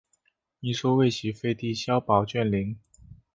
[0.61, 2.75] 一说为齐废帝萧宝卷陵。